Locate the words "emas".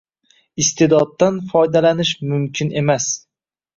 2.83-3.11